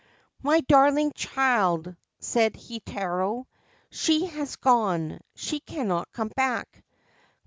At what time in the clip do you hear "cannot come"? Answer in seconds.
5.59-6.29